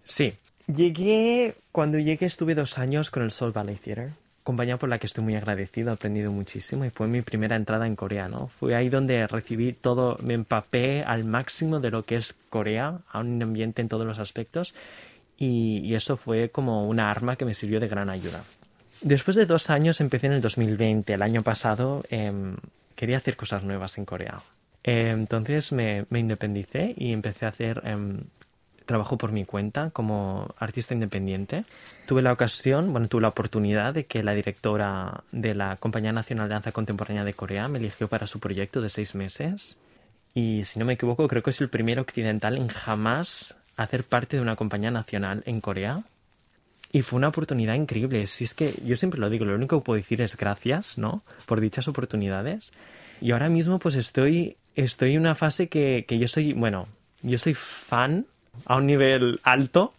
Sí. 0.04 0.32
Llegué, 0.68 1.56
cuando 1.72 1.98
llegué 1.98 2.26
estuve 2.26 2.54
dos 2.54 2.78
años 2.78 3.10
con 3.10 3.22
el 3.22 3.30
Seoul 3.30 3.52
Ballet 3.52 3.80
Theater 3.80 4.12
compañía 4.48 4.78
por 4.78 4.88
la 4.88 4.98
que 4.98 5.06
estoy 5.06 5.24
muy 5.24 5.34
agradecido, 5.34 5.90
he 5.90 5.92
aprendido 5.92 6.32
muchísimo 6.32 6.86
y 6.86 6.88
fue 6.88 7.06
mi 7.06 7.20
primera 7.20 7.54
entrada 7.54 7.86
en 7.86 7.94
Corea, 7.94 8.28
¿no? 8.28 8.46
Fue 8.58 8.74
ahí 8.74 8.88
donde 8.88 9.26
recibí 9.26 9.74
todo, 9.74 10.16
me 10.22 10.32
empapé 10.32 11.02
al 11.02 11.26
máximo 11.26 11.80
de 11.80 11.90
lo 11.90 12.02
que 12.02 12.16
es 12.16 12.34
Corea, 12.48 13.00
a 13.10 13.20
un 13.20 13.42
ambiente 13.42 13.82
en 13.82 13.90
todos 13.90 14.06
los 14.06 14.18
aspectos 14.18 14.74
y, 15.36 15.94
eso 15.94 16.16
fue 16.16 16.48
como 16.48 16.88
una 16.88 17.10
arma 17.10 17.36
que 17.36 17.44
me 17.44 17.52
sirvió 17.52 17.78
de 17.78 17.88
gran 17.88 18.08
ayuda. 18.08 18.42
Después 19.02 19.36
de 19.36 19.44
dos 19.44 19.68
años 19.68 20.00
empecé 20.00 20.28
en 20.28 20.32
el 20.32 20.40
2020, 20.40 21.12
el 21.12 21.20
año 21.20 21.42
pasado 21.42 22.02
em, 22.08 22.56
quería 22.96 23.18
hacer 23.18 23.36
cosas 23.36 23.64
nuevas 23.64 23.98
en 23.98 24.06
Corea. 24.06 24.40
entonces 24.82 25.72
me, 25.72 26.06
independicé 26.10 26.94
y 26.96 27.12
empecé 27.12 27.44
a 27.44 27.50
hacer 27.50 27.82
em, 27.84 28.22
trabajo 28.88 29.18
por 29.18 29.30
mi 29.30 29.44
cuenta 29.44 29.90
como 29.90 30.48
artista 30.58 30.94
independiente. 30.94 31.64
Tuve 32.06 32.22
la 32.22 32.32
ocasión, 32.32 32.90
bueno, 32.90 33.06
tuve 33.06 33.22
la 33.22 33.28
oportunidad 33.28 33.94
de 33.94 34.06
que 34.06 34.22
la 34.22 34.32
directora 34.32 35.22
de 35.30 35.54
la 35.54 35.76
Compañía 35.76 36.12
Nacional 36.12 36.48
de 36.48 36.54
Danza 36.54 36.72
Contemporánea 36.72 37.22
de 37.22 37.34
Corea 37.34 37.68
me 37.68 37.78
eligió 37.78 38.08
para 38.08 38.26
su 38.26 38.40
proyecto 38.40 38.80
de 38.80 38.88
seis 38.88 39.14
meses. 39.14 39.78
Y 40.34 40.64
si 40.64 40.78
no 40.78 40.86
me 40.86 40.94
equivoco, 40.94 41.28
creo 41.28 41.42
que 41.42 41.50
es 41.50 41.60
el 41.60 41.68
primer 41.68 42.00
occidental 42.00 42.56
en 42.56 42.68
jamás 42.68 43.56
hacer 43.76 44.04
parte 44.04 44.36
de 44.36 44.42
una 44.42 44.56
compañía 44.56 44.90
nacional 44.90 45.42
en 45.44 45.60
Corea. 45.60 46.02
Y 46.90 47.02
fue 47.02 47.18
una 47.18 47.28
oportunidad 47.28 47.74
increíble. 47.74 48.26
Si 48.26 48.44
es 48.44 48.54
que 48.54 48.72
yo 48.86 48.96
siempre 48.96 49.20
lo 49.20 49.28
digo, 49.28 49.44
lo 49.44 49.54
único 49.54 49.78
que 49.78 49.84
puedo 49.84 49.98
decir 49.98 50.22
es 50.22 50.34
gracias, 50.34 50.96
¿no? 50.96 51.22
Por 51.44 51.60
dichas 51.60 51.88
oportunidades. 51.88 52.72
Y 53.20 53.32
ahora 53.32 53.50
mismo 53.50 53.78
pues 53.78 53.96
estoy, 53.96 54.56
estoy 54.74 55.12
en 55.12 55.20
una 55.20 55.34
fase 55.34 55.68
que, 55.68 56.06
que 56.08 56.18
yo 56.18 56.26
soy, 56.26 56.54
bueno, 56.54 56.86
yo 57.20 57.36
soy 57.36 57.52
fan 57.52 58.24
a 58.66 58.76
un 58.76 58.86
nivel 58.86 59.40
alto 59.42 59.94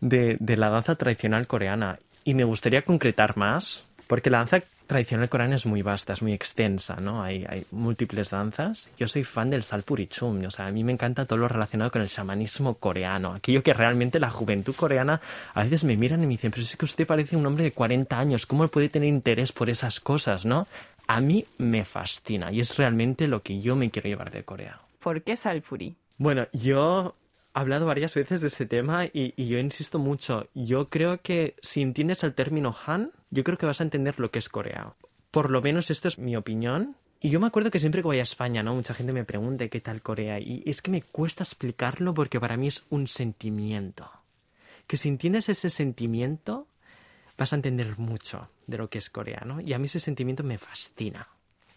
de, 0.00 0.38
la 0.40 0.68
danza 0.68 0.94
tradicional 0.94 1.46
coreana. 1.46 1.98
Y 2.24 2.34
me 2.34 2.44
gustaría 2.44 2.82
concretar 2.82 3.36
más, 3.36 3.84
porque 4.06 4.30
la 4.30 4.38
danza 4.38 4.62
tradicional 4.86 5.28
coreana 5.28 5.56
es 5.56 5.66
muy 5.66 5.82
vasta, 5.82 6.12
es 6.12 6.22
muy 6.22 6.32
extensa, 6.32 6.96
¿no? 6.96 7.22
Hay, 7.22 7.44
hay 7.48 7.64
múltiples 7.72 8.30
danzas. 8.30 8.94
Yo 8.98 9.08
soy 9.08 9.24
fan 9.24 9.50
del 9.50 9.64
salpurichum, 9.64 10.44
o 10.44 10.50
sea, 10.50 10.66
a 10.66 10.70
mí 10.70 10.84
me 10.84 10.92
encanta 10.92 11.24
todo 11.24 11.38
lo 11.38 11.48
relacionado 11.48 11.90
con 11.90 12.02
el 12.02 12.08
shamanismo 12.08 12.74
coreano, 12.74 13.32
aquello 13.32 13.62
que 13.62 13.74
realmente 13.74 14.20
la 14.20 14.30
juventud 14.30 14.74
coreana 14.74 15.20
a 15.54 15.64
veces 15.64 15.84
me 15.84 15.96
miran 15.96 16.22
y 16.22 16.26
me 16.26 16.34
dicen, 16.34 16.50
pero 16.50 16.62
es 16.62 16.76
que 16.76 16.84
usted 16.84 17.06
parece 17.06 17.36
un 17.36 17.46
hombre 17.46 17.64
de 17.64 17.72
40 17.72 18.18
años, 18.18 18.46
¿cómo 18.46 18.66
puede 18.68 18.88
tener 18.88 19.08
interés 19.08 19.52
por 19.52 19.70
esas 19.70 20.00
cosas, 20.00 20.44
no? 20.44 20.66
A 21.08 21.20
mí 21.20 21.44
me 21.58 21.84
fascina 21.84 22.52
y 22.52 22.60
es 22.60 22.76
realmente 22.76 23.28
lo 23.28 23.42
que 23.42 23.60
yo 23.60 23.76
me 23.76 23.90
quiero 23.90 24.08
llevar 24.08 24.30
de 24.30 24.44
Corea. 24.44 24.80
¿Por 25.00 25.22
qué 25.22 25.36
salpuri? 25.36 25.96
Bueno, 26.18 26.48
yo 26.52 27.14
hablado 27.56 27.86
varias 27.86 28.14
veces 28.14 28.42
de 28.42 28.48
este 28.48 28.66
tema 28.66 29.06
y, 29.06 29.32
yo 29.46 29.58
insisto 29.58 29.98
mucho. 29.98 30.48
Yo 30.54 30.86
creo 30.86 31.22
que 31.22 31.56
si 31.62 31.80
entiendes 31.80 32.22
el 32.22 32.34
término 32.34 32.76
Han, 32.86 33.12
yo 33.30 33.44
creo 33.44 33.56
que 33.56 33.64
vas 33.64 33.80
a 33.80 33.84
entender 33.84 34.20
lo 34.20 34.30
que 34.30 34.38
es 34.38 34.50
Corea. 34.50 34.94
Por 35.30 35.50
lo 35.50 35.62
menos 35.62 35.90
esto 35.90 36.06
es 36.08 36.18
mi 36.18 36.36
opinión. 36.36 36.96
Y 37.18 37.30
yo 37.30 37.40
me 37.40 37.46
acuerdo 37.46 37.70
que 37.70 37.80
siempre 37.80 38.02
que 38.02 38.08
voy 38.08 38.18
a 38.18 38.24
España, 38.24 38.62
¿no? 38.62 38.74
Mucha 38.74 38.92
gente 38.92 39.14
me 39.14 39.24
pregunta 39.24 39.68
qué 39.68 39.80
tal 39.80 40.02
Corea. 40.02 40.38
Y 40.38 40.62
es 40.66 40.82
que 40.82 40.90
me 40.90 41.00
cuesta 41.00 41.44
explicarlo 41.44 42.12
porque 42.12 42.38
para 42.38 42.58
mí 42.58 42.68
es 42.68 42.84
un 42.90 43.06
sentimiento. 43.06 44.10
Que 44.86 44.98
si 44.98 45.08
entiendes 45.08 45.48
ese 45.48 45.70
sentimiento, 45.70 46.68
vas 47.38 47.54
a 47.54 47.56
entender 47.56 47.98
mucho 47.98 48.50
de 48.66 48.76
lo 48.76 48.90
que 48.90 48.98
es 48.98 49.08
Corea. 49.08 49.46
Y 49.64 49.72
a 49.72 49.78
mí 49.78 49.86
ese 49.86 49.98
sentimiento 49.98 50.44
me 50.44 50.58
fascina. 50.58 51.26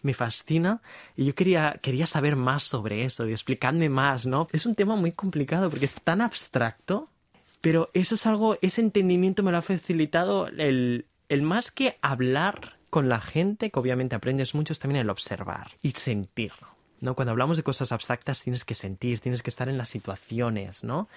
Me 0.03 0.13
fascina 0.13 0.81
y 1.15 1.25
yo 1.25 1.35
quería, 1.35 1.79
quería 1.81 2.05
saber 2.05 2.35
más 2.35 2.63
sobre 2.63 3.05
eso 3.05 3.27
y 3.27 3.31
explicarme 3.31 3.89
más, 3.89 4.25
¿no? 4.25 4.47
Es 4.51 4.65
un 4.65 4.75
tema 4.75 4.95
muy 4.95 5.11
complicado 5.11 5.69
porque 5.69 5.85
es 5.85 5.95
tan 6.01 6.21
abstracto, 6.21 7.09
pero 7.61 7.89
eso 7.93 8.15
es 8.15 8.25
algo, 8.25 8.57
ese 8.61 8.81
entendimiento 8.81 9.43
me 9.43 9.51
lo 9.51 9.57
ha 9.57 9.61
facilitado 9.61 10.47
el, 10.47 11.05
el 11.27 11.41
más 11.41 11.71
que 11.71 11.97
hablar 12.01 12.77
con 12.89 13.09
la 13.09 13.21
gente, 13.21 13.69
que 13.69 13.79
obviamente 13.79 14.15
aprendes 14.15 14.55
mucho, 14.55 14.73
es 14.73 14.79
también 14.79 15.01
el 15.01 15.09
observar 15.09 15.71
y 15.81 15.91
sentir. 15.91 16.51
¿no? 17.01 17.15
Cuando 17.15 17.31
hablamos 17.31 17.57
de 17.57 17.63
cosas 17.63 17.91
abstractas 17.91 18.43
tienes 18.43 18.65
que 18.65 18.73
sentir, 18.73 19.19
tienes 19.19 19.43
que 19.43 19.49
estar 19.49 19.69
en 19.69 19.77
las 19.77 19.89
situaciones, 19.89 20.83
¿no? 20.83 21.07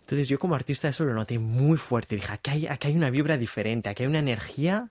Entonces 0.00 0.28
yo 0.28 0.38
como 0.40 0.56
artista 0.56 0.88
eso 0.88 1.04
lo 1.04 1.14
noté 1.14 1.38
muy 1.38 1.78
fuerte. 1.78 2.16
Dije, 2.16 2.32
aquí 2.32 2.50
hay, 2.50 2.66
aquí 2.66 2.88
hay 2.88 2.96
una 2.96 3.10
vibra 3.10 3.36
diferente, 3.36 3.88
aquí 3.88 4.02
hay 4.02 4.08
una 4.08 4.18
energía 4.18 4.90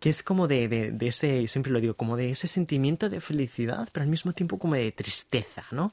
que 0.00 0.10
es 0.10 0.22
como 0.22 0.46
de, 0.46 0.68
de, 0.68 0.90
de, 0.92 1.08
ese, 1.08 1.46
siempre 1.48 1.72
lo 1.72 1.80
digo, 1.80 1.94
como 1.94 2.16
de 2.16 2.30
ese 2.30 2.46
sentimiento 2.46 3.08
de 3.08 3.20
felicidad, 3.20 3.88
pero 3.92 4.04
al 4.04 4.10
mismo 4.10 4.32
tiempo 4.32 4.58
como 4.58 4.74
de 4.74 4.92
tristeza, 4.92 5.64
¿no? 5.72 5.92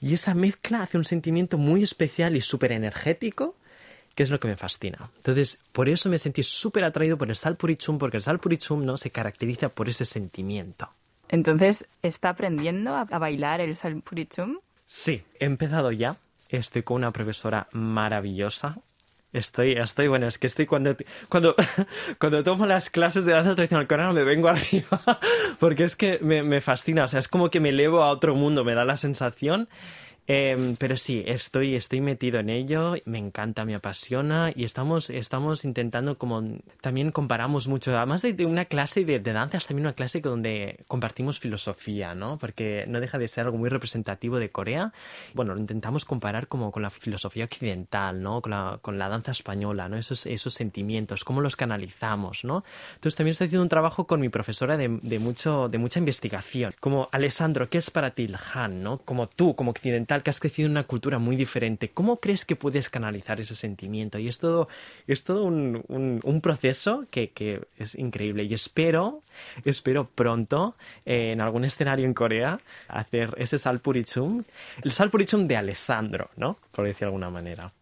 Y 0.00 0.14
esa 0.14 0.34
mezcla 0.34 0.82
hace 0.82 0.98
un 0.98 1.04
sentimiento 1.04 1.56
muy 1.56 1.82
especial 1.82 2.36
y 2.36 2.40
súper 2.40 2.72
energético, 2.72 3.56
que 4.14 4.22
es 4.22 4.30
lo 4.30 4.40
que 4.40 4.48
me 4.48 4.56
fascina. 4.56 5.10
Entonces, 5.16 5.60
por 5.72 5.88
eso 5.88 6.08
me 6.08 6.18
sentí 6.18 6.42
súper 6.42 6.84
atraído 6.84 7.16
por 7.16 7.28
el 7.28 7.36
Salpurichum, 7.36 7.98
porque 7.98 8.18
el 8.18 8.22
Salpurichum, 8.22 8.84
¿no? 8.84 8.96
Se 8.96 9.10
caracteriza 9.10 9.68
por 9.68 9.88
ese 9.88 10.04
sentimiento. 10.04 10.90
Entonces, 11.28 11.86
¿está 12.02 12.30
aprendiendo 12.30 12.94
a, 12.94 13.02
a 13.02 13.18
bailar 13.18 13.60
el 13.60 13.76
Salpurichum? 13.76 14.58
Sí, 14.86 15.22
he 15.40 15.46
empezado 15.46 15.92
ya. 15.92 16.16
Estoy 16.48 16.82
con 16.82 16.96
una 16.96 17.10
profesora 17.10 17.68
maravillosa 17.72 18.78
Estoy, 19.36 19.72
estoy, 19.72 20.08
bueno, 20.08 20.26
es 20.26 20.38
que 20.38 20.46
estoy 20.46 20.64
cuando, 20.64 20.96
cuando, 21.28 21.54
cuando 22.18 22.42
tomo 22.42 22.64
las 22.64 22.88
clases 22.88 23.26
de 23.26 23.32
danza 23.32 23.54
tradicional 23.54 23.86
coreana 23.86 24.12
me 24.12 24.24
vengo 24.24 24.48
arriba, 24.48 25.00
porque 25.58 25.84
es 25.84 25.94
que 25.94 26.18
me, 26.22 26.42
me 26.42 26.60
fascina, 26.62 27.04
o 27.04 27.08
sea, 27.08 27.18
es 27.18 27.28
como 27.28 27.50
que 27.50 27.60
me 27.60 27.68
elevo 27.68 28.02
a 28.02 28.10
otro 28.10 28.34
mundo, 28.34 28.64
me 28.64 28.74
da 28.74 28.84
la 28.84 28.96
sensación 28.96 29.68
eh, 30.28 30.74
pero 30.78 30.96
sí, 30.96 31.22
estoy, 31.26 31.76
estoy 31.76 32.00
metido 32.00 32.40
en 32.40 32.50
ello, 32.50 32.94
me 33.04 33.18
encanta, 33.18 33.64
me 33.64 33.74
apasiona 33.74 34.52
y 34.54 34.64
estamos, 34.64 35.10
estamos 35.10 35.64
intentando 35.64 36.18
como 36.18 36.42
también 36.80 37.12
comparamos 37.12 37.68
mucho, 37.68 37.96
además 37.96 38.22
de, 38.22 38.32
de 38.32 38.46
una 38.46 38.64
clase 38.64 39.04
de, 39.04 39.20
de, 39.20 39.32
danza, 39.32 39.58
es 39.58 39.66
también 39.66 39.86
una 39.86 39.94
clase 39.94 40.20
donde 40.20 40.84
compartimos 40.88 41.38
filosofía, 41.38 42.14
¿no? 42.14 42.38
Porque 42.38 42.84
no 42.88 43.00
deja 43.00 43.18
de 43.18 43.28
ser 43.28 43.44
algo 43.44 43.58
muy 43.58 43.68
representativo 43.68 44.38
de 44.38 44.50
Corea. 44.50 44.92
Bueno, 45.34 45.54
lo 45.54 45.60
intentamos 45.60 46.04
comparar 46.04 46.48
como 46.48 46.72
con 46.72 46.82
la 46.82 46.90
filosofía 46.90 47.44
occidental, 47.44 48.20
¿no? 48.20 48.40
Con 48.40 48.50
la, 48.50 48.78
con 48.82 48.98
la 48.98 49.08
danza 49.08 49.32
española, 49.32 49.88
¿no? 49.88 49.96
Esos, 49.96 50.26
esos 50.26 50.54
sentimientos, 50.54 51.24
cómo 51.24 51.40
los 51.40 51.56
canalizamos, 51.56 52.44
¿no? 52.44 52.64
Entonces 52.94 53.16
también 53.16 53.32
estoy 53.32 53.46
haciendo 53.46 53.62
un 53.62 53.68
trabajo 53.68 54.06
con 54.06 54.20
mi 54.20 54.28
profesora 54.28 54.76
de, 54.76 54.98
de, 55.02 55.18
mucho, 55.18 55.68
de 55.68 55.78
mucha 55.78 56.00
investigación. 56.00 56.74
Como, 56.80 57.08
Alessandro, 57.12 57.68
¿qué 57.68 57.78
es 57.78 57.90
para 57.90 58.10
ti 58.10 58.24
el 58.24 58.36
Han, 58.54 58.82
¿no? 58.82 58.98
Como 58.98 59.28
tú, 59.28 59.54
como 59.54 59.70
occidental, 59.70 60.15
que 60.22 60.30
has 60.30 60.40
crecido 60.40 60.66
en 60.66 60.72
una 60.72 60.84
cultura 60.84 61.18
muy 61.18 61.36
diferente, 61.36 61.90
¿cómo 61.90 62.16
crees 62.18 62.44
que 62.44 62.56
puedes 62.56 62.90
canalizar 62.90 63.40
ese 63.40 63.54
sentimiento? 63.54 64.18
Y 64.18 64.28
es 64.28 64.38
todo, 64.38 64.68
es 65.06 65.24
todo 65.24 65.44
un, 65.44 65.82
un, 65.88 66.20
un 66.22 66.40
proceso 66.40 67.04
que, 67.10 67.30
que, 67.30 67.62
es 67.78 67.94
increíble. 67.94 68.44
Y 68.44 68.54
espero, 68.54 69.22
espero 69.64 70.04
pronto, 70.04 70.76
eh, 71.04 71.32
en 71.32 71.40
algún 71.40 71.64
escenario 71.64 72.04
en 72.04 72.14
Corea, 72.14 72.60
hacer 72.88 73.34
ese 73.38 73.58
salpurichum, 73.58 74.42
el 74.82 74.92
salpurichum 74.92 75.46
de 75.46 75.56
Alessandro, 75.56 76.30
¿no? 76.36 76.56
Por 76.72 76.86
decir 76.86 77.00
de 77.00 77.06
alguna 77.06 77.30
manera. 77.30 77.72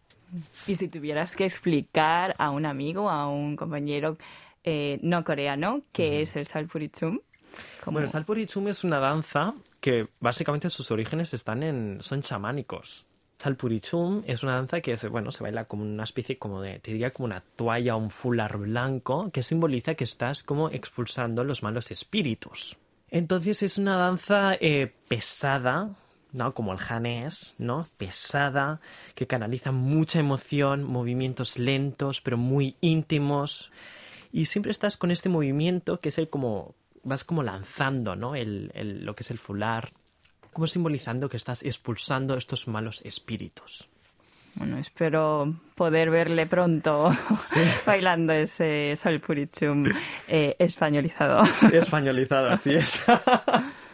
Y 0.67 0.75
si 0.75 0.87
tuvieras 0.87 1.35
que 1.35 1.45
explicar 1.45 2.35
a 2.37 2.49
un 2.49 2.65
amigo, 2.65 3.09
a 3.09 3.27
un 3.27 3.55
compañero 3.55 4.17
eh, 4.63 4.99
no 5.01 5.23
coreano, 5.23 5.81
qué 5.91 6.21
es 6.21 6.35
el 6.35 6.45
salpurichum, 6.45 7.19
Bueno, 7.85 8.07
Salpurichum 8.07 8.67
es 8.67 8.83
una 8.83 8.99
danza 8.99 9.53
que 9.79 10.07
básicamente 10.19 10.69
sus 10.69 10.91
orígenes 10.91 11.33
están 11.33 11.63
en 11.63 11.97
son 12.01 12.21
chamánicos. 12.21 13.05
Salpurichum 13.37 14.23
es 14.25 14.43
una 14.43 14.55
danza 14.55 14.81
que 14.81 14.93
es, 14.93 15.07
bueno, 15.09 15.31
se 15.31 15.43
baila 15.43 15.65
como 15.65 15.83
una 15.83 16.03
especie 16.03 16.37
como 16.37 16.61
de, 16.61 16.79
te 16.79 16.91
diría 16.91 17.11
como 17.11 17.25
una 17.25 17.43
toalla 17.55 17.95
o 17.95 17.99
un 17.99 18.09
fular 18.09 18.57
blanco 18.57 19.29
que 19.31 19.43
simboliza 19.43 19.95
que 19.95 20.05
estás 20.05 20.41
como 20.41 20.69
expulsando 20.69 21.43
los 21.43 21.61
malos 21.61 21.91
espíritus. 21.91 22.77
Entonces 23.09 23.61
es 23.61 23.77
una 23.77 23.97
danza 23.97 24.55
eh, 24.59 24.93
pesada, 25.07 25.91
¿no? 26.31 26.53
Como 26.53 26.73
el 26.73 26.79
hanés, 26.87 27.55
¿no? 27.57 27.87
Pesada, 27.97 28.79
que 29.13 29.27
canaliza 29.27 29.71
mucha 29.71 30.19
emoción, 30.19 30.83
movimientos 30.83 31.57
lentos 31.59 32.21
pero 32.21 32.37
muy 32.37 32.75
íntimos. 32.81 33.71
Y 34.31 34.45
siempre 34.45 34.71
estás 34.71 34.97
con 34.97 35.11
este 35.11 35.29
movimiento 35.29 35.99
que 35.99 36.09
es 36.09 36.17
el 36.17 36.29
como 36.29 36.73
vas 37.05 37.23
como 37.23 37.43
lanzando, 37.43 38.15
¿no? 38.15 38.35
El, 38.35 38.71
el, 38.73 39.05
lo 39.05 39.15
que 39.15 39.23
es 39.23 39.31
el 39.31 39.37
fular, 39.37 39.93
como 40.51 40.67
simbolizando 40.67 41.29
que 41.29 41.37
estás 41.37 41.63
expulsando 41.63 42.35
estos 42.35 42.67
malos 42.67 43.01
espíritus. 43.05 43.87
Bueno, 44.55 44.77
espero 44.77 45.53
poder 45.75 46.09
verle 46.09 46.45
pronto 46.45 47.11
sí. 47.37 47.59
bailando 47.85 48.33
ese 48.33 48.95
Salpurichum 48.95 49.85
eh, 50.27 50.55
españolizado. 50.59 51.45
Sí, 51.53 51.75
españolizado, 51.75 52.49
así 52.49 52.73
es. 52.73 53.05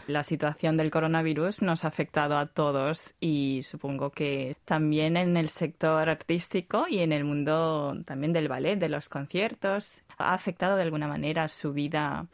La 0.08 0.24
situación 0.24 0.77
del 0.77 0.91
coronavirus 0.91 1.62
nos 1.62 1.84
ha 1.84 1.88
afectado 1.88 2.38
a 2.38 2.46
todos 2.46 3.13
y 3.20 3.62
supongo 3.63 4.12
que 4.12 4.56
también 4.65 5.18
en 5.18 5.38
el 5.38 5.50
sector 5.50 6.10
artístico 6.10 6.86
y 6.89 7.00
en 7.00 7.12
el 7.12 7.24
mundo 7.24 7.96
también 8.06 8.34
del 8.34 8.48
ballet, 8.48 8.77
de 8.77 8.89
los 8.89 9.10
conciertos, 9.10 10.01
ha 10.18 10.34
afectado 10.34 10.75
de 10.75 10.84
alguna 10.84 11.08
manera 11.08 11.48
su 11.48 11.74
vida 11.74 12.27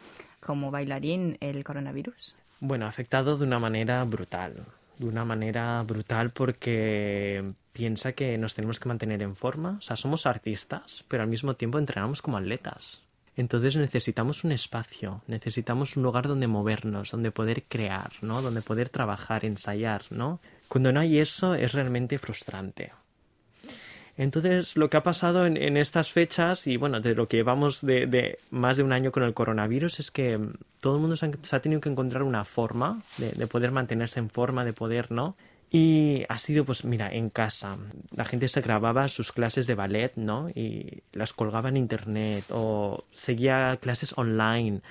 como 0.47 0.71
bailarín 0.71 1.37
el 1.41 1.63
coronavirus? 1.63 2.35
Bueno, 2.59 2.85
ha 2.85 2.89
afectado 2.89 3.37
de 3.37 3.43
una 3.43 3.59
manera 3.59 4.03
brutal. 4.05 4.55
De 4.97 5.05
una 5.05 5.25
manera 5.25 5.83
brutal 5.83 6.31
porque 6.31 7.43
piensa 7.73 8.13
que 8.13 8.35
nos 8.39 8.55
tenemos 8.55 8.79
que 8.79 8.89
mantener 8.89 9.21
en 9.21 9.35
forma. 9.35 9.75
O 9.77 9.81
sea, 9.81 9.95
somos 9.95 10.25
artistas, 10.25 11.03
pero 11.07 11.21
al 11.21 11.29
mismo 11.29 11.53
tiempo 11.53 11.77
entrenamos 11.77 12.23
como 12.23 12.37
atletas. 12.37 13.03
Entonces 13.35 13.75
necesitamos 13.75 14.43
un 14.43 14.51
espacio, 14.51 15.21
necesitamos 15.27 15.95
un 15.95 16.01
lugar 16.01 16.27
donde 16.27 16.47
movernos, 16.47 17.11
donde 17.11 17.29
poder 17.29 17.61
crear, 17.63 18.11
¿no? 18.21 18.41
Donde 18.41 18.63
poder 18.63 18.89
trabajar, 18.89 19.45
ensayar, 19.45 20.01
¿no? 20.09 20.39
Cuando 20.67 20.91
no 20.91 21.01
hay 21.01 21.19
eso 21.19 21.53
es 21.53 21.73
realmente 21.73 22.17
frustrante. 22.17 22.93
Entonces, 24.17 24.75
lo 24.75 24.89
que 24.89 24.97
ha 24.97 25.03
pasado 25.03 25.45
en, 25.45 25.77
estas 25.77 26.11
fechas 26.11 26.65
y 26.65 26.75
bueno, 26.77 26.99
de 26.99 27.13
lo 27.13 27.27
que 27.27 27.37
llevamos 27.37 27.85
de, 27.85 28.39
más 28.49 28.77
de 28.77 28.83
un 28.83 28.91
año 28.91 29.11
con 29.11 29.21
el 29.21 29.35
coronavirus 29.35 29.99
es 29.99 30.09
que 30.09 30.39
todo 30.81 30.95
el 30.95 31.01
mundo 31.01 31.15
se 31.15 31.27
ha, 31.27 31.31
se 31.43 31.55
ha 31.55 31.61
tenido 31.61 31.81
que 31.81 31.89
encontrar 31.89 32.23
una 32.23 32.43
forma 32.43 32.99
de, 33.17 33.31
de, 33.31 33.47
poder 33.47 33.71
mantenerse 33.71 34.19
en 34.19 34.31
forma, 34.31 34.65
de 34.65 34.73
poder, 34.73 35.11
¿no? 35.11 35.35
Y 35.69 36.23
ha 36.29 36.39
sido, 36.39 36.65
pues 36.65 36.83
mira, 36.83 37.11
en 37.11 37.29
casa. 37.29 37.77
La 38.15 38.25
gente 38.25 38.47
se 38.47 38.61
grababa 38.61 39.07
sus 39.07 39.31
clases 39.31 39.67
de 39.67 39.75
ballet, 39.75 40.13
¿no? 40.15 40.49
Y 40.49 41.03
las 41.11 41.33
colgaba 41.33 41.69
en 41.69 41.77
internet 41.77 42.45
o 42.49 43.03
seguía 43.11 43.77
clases 43.79 44.17
online. 44.17 44.81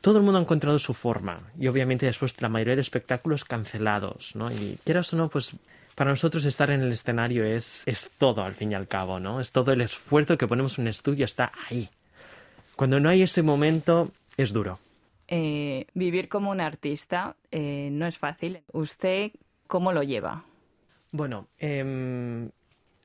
Todo 0.00 0.18
el 0.18 0.24
mundo 0.24 0.38
ha 0.38 0.42
encontrado 0.42 0.78
su 0.78 0.94
forma 0.94 1.40
y 1.58 1.68
obviamente 1.68 2.06
después 2.06 2.40
la 2.40 2.48
mayoría 2.48 2.76
de 2.76 2.80
espectáculos 2.80 3.44
cancelados, 3.44 4.34
¿no? 4.34 4.50
Y 4.50 4.78
quieras 4.84 5.12
o 5.12 5.16
no, 5.16 5.28
pues 5.28 5.54
para 5.98 6.12
nosotros 6.12 6.44
estar 6.44 6.70
en 6.70 6.82
el 6.82 6.92
escenario 6.92 7.44
es, 7.44 7.82
es 7.84 8.08
todo 8.18 8.44
al 8.44 8.54
fin 8.54 8.70
y 8.70 8.76
al 8.76 8.86
cabo, 8.86 9.18
¿no? 9.18 9.40
Es 9.40 9.50
todo 9.50 9.72
el 9.72 9.80
esfuerzo 9.80 10.38
que 10.38 10.46
ponemos 10.46 10.78
en 10.78 10.82
un 10.82 10.88
estudio, 10.88 11.24
está 11.24 11.50
ahí. 11.68 11.88
Cuando 12.76 13.00
no 13.00 13.08
hay 13.08 13.22
ese 13.22 13.42
momento, 13.42 14.12
es 14.36 14.52
duro. 14.52 14.78
Eh, 15.26 15.86
vivir 15.94 16.28
como 16.28 16.52
un 16.52 16.60
artista 16.60 17.34
eh, 17.50 17.88
no 17.90 18.06
es 18.06 18.16
fácil. 18.16 18.60
¿Usted 18.72 19.32
cómo 19.66 19.92
lo 19.92 20.04
lleva? 20.04 20.44
Bueno, 21.10 21.48
eh, 21.58 22.48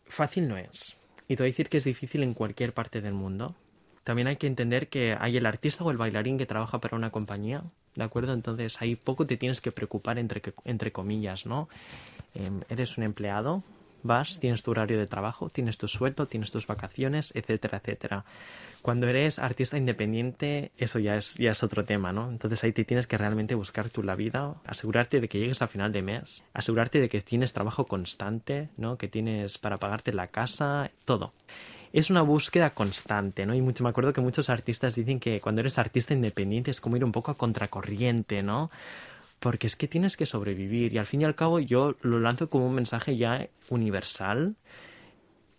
fácil 0.06 0.48
no 0.48 0.58
es. 0.58 0.96
Y 1.28 1.36
te 1.36 1.42
voy 1.42 1.50
a 1.50 1.52
decir 1.52 1.70
que 1.70 1.78
es 1.78 1.86
difícil 1.86 2.22
en 2.22 2.36
cualquier 2.36 2.74
parte 2.74 3.02
del 3.02 3.14
mundo. 3.14 3.56
También 4.04 4.28
hay 4.28 4.36
que 4.36 4.46
entender 4.46 4.88
que 4.90 5.18
hay 5.20 5.36
el 5.36 5.48
artista 5.48 5.84
o 5.84 5.90
el 5.90 5.98
bailarín 5.98 6.38
que 6.38 6.46
trabaja 6.46 6.80
para 6.80 6.96
una 6.96 7.10
compañía, 7.10 7.64
¿de 7.96 8.04
acuerdo? 8.04 8.34
Entonces 8.34 8.82
ahí 8.82 8.96
poco 8.96 9.26
te 9.26 9.38
tienes 9.38 9.62
que 9.62 9.72
preocupar 9.72 10.20
entre, 10.20 10.42
entre 10.66 10.92
comillas, 10.92 11.46
¿no? 11.46 11.70
Eh, 12.36 12.50
eres 12.70 12.98
un 12.98 13.04
empleado, 13.04 13.64
vas, 14.04 14.40
tienes 14.40 14.64
tu 14.64 14.72
horario 14.72 15.00
de 15.00 15.08
trabajo, 15.08 15.50
tienes 15.50 15.78
tu 15.78 15.88
sueldo, 15.88 16.26
tienes 16.26 16.52
tus 16.52 16.68
vacaciones, 16.68 17.32
etcétera, 17.36 17.80
etcétera. 17.80 18.26
Cuando 18.82 19.08
eres 19.08 19.40
artista 19.40 19.78
independiente, 19.78 20.72
eso 20.78 21.00
ya 21.00 21.16
es, 21.16 21.36
ya 21.36 21.52
es 21.52 21.64
otro 21.64 21.86
tema, 21.86 22.12
¿no? 22.12 22.30
Entonces 22.30 22.64
ahí 22.64 22.74
te 22.74 22.84
tienes 22.84 23.08
que 23.08 23.18
realmente 23.18 23.56
buscar 23.56 23.90
tú 23.90 24.04
la 24.04 24.16
vida, 24.16 24.56
asegurarte 24.66 25.22
de 25.22 25.30
que 25.30 25.40
llegues 25.40 25.62
a 25.62 25.68
final 25.68 25.94
de 25.94 26.02
mes, 26.02 26.44
asegurarte 26.54 27.00
de 27.00 27.08
que 27.08 27.22
tienes 27.22 27.54
trabajo 27.54 27.86
constante, 27.86 28.70
¿no? 28.76 28.98
Que 28.98 29.08
tienes 29.08 29.58
para 29.58 29.78
pagarte 29.78 30.12
la 30.12 30.28
casa, 30.28 30.92
todo 31.06 31.34
es 31.94 32.10
una 32.10 32.24
búsqueda 32.24 32.72
constante, 32.72 33.46
¿no? 33.46 33.54
Y 33.54 33.62
mucho, 33.62 33.84
me 33.84 33.92
acuerdo 33.92 34.14
que 34.14 34.22
muchos 34.22 34.50
artistas 34.50 34.96
dicen 34.96 35.20
que 35.20 35.40
cuando 35.40 35.62
eres 35.62 35.78
artista 35.78 36.14
independiente 36.14 36.72
es 36.72 36.82
como 36.82 36.98
ir 36.98 37.06
un 37.06 37.12
poco 37.12 37.32
a 37.32 37.36
contracorriente, 37.36 38.42
¿no? 38.42 38.72
Porque 39.40 39.68
es 39.68 39.76
que 39.76 39.88
tienes 39.88 40.18
que 40.18 40.26
sobrevivir 40.26 40.94
y 40.94 40.98
al 40.98 41.06
fin 41.06 41.22
y 41.22 41.26
al 41.26 41.36
cabo 41.36 41.60
yo 41.60 41.96
lo 42.02 42.20
lanzo 42.20 42.50
como 42.50 42.66
un 42.66 42.74
mensaje 42.74 43.16
ya 43.16 43.48
universal. 43.70 44.56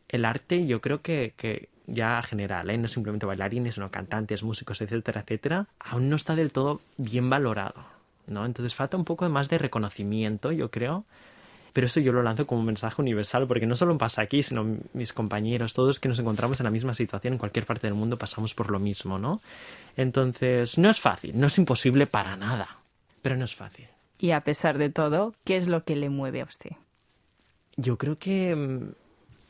El 0.09 0.25
arte 0.25 0.67
yo 0.67 0.81
creo 0.81 1.03
que, 1.03 1.35
que 1.37 1.69
ya 1.87 2.21
general, 2.23 2.69
¿eh? 2.71 2.79
no 2.79 2.89
simplemente 2.89 3.27
bailarines, 3.27 3.75
sino 3.75 3.91
cantantes, 3.93 4.43
músicos, 4.43 4.81
etcétera, 4.81 5.21
etcétera, 5.21 5.69
aún 5.79 6.09
no 6.09 6.17
está 6.17 6.35
del 6.35 6.51
todo 6.51 6.81
bien 6.97 7.31
valorado, 7.31 7.85
¿no? 8.27 8.45
Entonces 8.45 8.75
falta 8.75 8.97
un 8.97 9.05
poco 9.05 9.29
más 9.29 9.49
de 9.49 9.59
reconocimiento, 9.59 10.51
yo 10.51 10.71
creo, 10.71 11.05
pero 11.75 11.89
eso 11.89 11.99
yo 11.99 12.13
lo 12.13 12.23
lanzo 12.23 12.47
como 12.47 12.61
un 12.61 12.67
mensaje 12.67 13.03
universal, 13.03 13.49
porque 13.49 13.67
no 13.67 13.75
solo 13.75 13.99
pasa 13.99 14.23
aquí, 14.23 14.45
sino 14.45 14.65
mis 14.93 15.13
compañeros, 15.13 15.75
todos 15.75 15.99
que 15.99 16.09
nos 16.09 16.19
encontramos 16.21 16.61
en 16.61 16.65
la 16.65 16.71
misma 16.71 16.95
situación 16.95 17.35
en 17.35 17.39
cualquier 17.39 17.67
parte 17.67 17.89
del 17.89 17.97
mundo 17.97 18.17
pasamos 18.17 18.55
por 18.55 18.71
lo 18.71 18.79
mismo, 18.79 19.19
¿no? 19.19 19.41
Entonces, 19.97 20.79
no 20.79 20.89
es 20.89 21.01
fácil, 21.01 21.39
no 21.39 21.49
es 21.49 21.59
imposible 21.59 22.07
para 22.07 22.37
nada, 22.37 22.79
pero 23.23 23.37
no 23.37 23.45
es 23.45 23.57
fácil. 23.57 23.89
Y 24.21 24.31
a 24.31 24.43
pesar 24.43 24.79
de 24.79 24.89
todo, 24.89 25.35
¿qué 25.43 25.57
es 25.57 25.67
lo 25.67 25.83
que 25.85 25.97
le 25.97 26.11
mueve 26.11 26.43
a 26.43 26.45
usted? 26.45 26.71
Yo 27.77 27.99
creo 27.99 28.15
que 28.15 28.55
mm, 28.55 28.93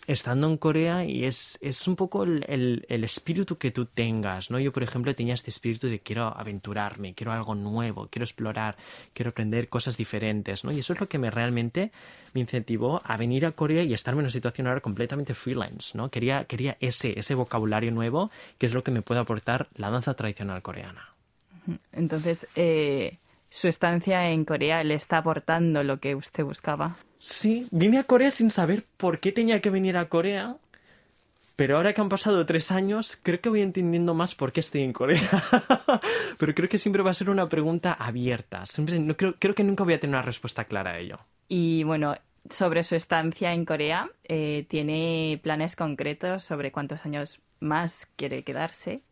estando 0.06 0.48
en 0.48 0.56
Corea 0.56 1.04
y 1.04 1.24
es, 1.24 1.58
es 1.60 1.86
un 1.88 1.96
poco 1.96 2.24
el, 2.24 2.84
el, 2.88 3.04
espíritu 3.04 3.56
que 3.56 3.70
tú 3.70 3.86
tengas, 3.86 4.50
¿no? 4.50 4.58
Yo, 4.58 4.72
por 4.72 4.82
ejemplo, 4.82 5.14
tenía 5.14 5.34
este 5.34 5.50
espíritu 5.50 5.88
de 5.88 6.00
quiero 6.00 6.26
aventurarme, 6.36 7.14
quiero 7.14 7.32
algo 7.32 7.54
nuevo, 7.54 8.08
quiero 8.10 8.24
explorar, 8.24 8.76
quiero 9.12 9.30
aprender 9.30 9.68
cosas 9.68 9.96
diferentes, 9.96 10.64
¿no? 10.64 10.72
Y 10.72 10.80
eso 10.80 10.92
es 10.92 11.00
lo 11.00 11.08
que 11.08 11.18
me 11.18 11.30
realmente 11.30 11.90
me 12.34 12.40
incentivó 12.40 13.00
a 13.04 13.16
venir 13.16 13.46
a 13.46 13.52
Corea 13.52 13.82
y 13.82 13.94
estarme 13.94 14.20
en 14.20 14.24
una 14.24 14.30
situación 14.30 14.66
ahora 14.66 14.80
completamente 14.80 15.34
freelance, 15.34 15.96
¿no? 15.96 16.10
Quería, 16.10 16.44
quería 16.44 16.76
ese, 16.80 17.18
ese 17.18 17.34
vocabulario 17.34 17.90
nuevo 17.90 18.30
que 18.58 18.66
es 18.66 18.74
lo 18.74 18.82
que 18.82 18.90
me 18.90 19.02
puede 19.02 19.20
aportar 19.20 19.68
la 19.76 19.90
danza 19.90 20.14
tradicional 20.14 20.62
coreana. 20.62 21.14
Entonces, 21.92 22.46
eh, 22.56 23.16
su 23.54 23.68
estancia 23.68 24.30
en 24.30 24.44
Corea 24.44 24.82
le 24.82 24.94
está 24.94 25.18
aportando 25.18 25.84
lo 25.84 26.00
que 26.00 26.16
usted 26.16 26.42
buscaba. 26.42 26.96
Sí, 27.16 27.68
vine 27.70 27.98
a 27.98 28.02
Corea 28.02 28.32
sin 28.32 28.50
saber 28.50 28.82
por 28.96 29.20
qué 29.20 29.30
tenía 29.30 29.60
que 29.60 29.70
venir 29.70 29.96
a 29.96 30.08
Corea. 30.08 30.56
Pero 31.54 31.76
ahora 31.76 31.92
que 31.92 32.00
han 32.00 32.08
pasado 32.08 32.44
tres 32.46 32.72
años, 32.72 33.16
creo 33.22 33.40
que 33.40 33.48
voy 33.48 33.60
entendiendo 33.60 34.12
más 34.12 34.34
por 34.34 34.50
qué 34.50 34.58
estoy 34.58 34.82
en 34.82 34.92
Corea. 34.92 35.20
pero 36.38 36.52
creo 36.52 36.68
que 36.68 36.78
siempre 36.78 37.04
va 37.04 37.12
a 37.12 37.14
ser 37.14 37.30
una 37.30 37.48
pregunta 37.48 37.92
abierta. 37.92 38.66
Siempre, 38.66 38.98
no, 38.98 39.16
creo, 39.16 39.36
creo 39.38 39.54
que 39.54 39.62
nunca 39.62 39.84
voy 39.84 39.94
a 39.94 40.00
tener 40.00 40.16
una 40.16 40.22
respuesta 40.22 40.64
clara 40.64 40.94
a 40.94 40.98
ello. 40.98 41.20
Y 41.46 41.84
bueno, 41.84 42.16
sobre 42.50 42.82
su 42.82 42.96
estancia 42.96 43.52
en 43.52 43.64
Corea, 43.64 44.10
eh, 44.24 44.66
¿tiene 44.68 45.38
planes 45.44 45.76
concretos 45.76 46.42
sobre 46.42 46.72
cuántos 46.72 47.06
años 47.06 47.38
más 47.60 48.08
quiere 48.16 48.42
quedarse? 48.42 49.02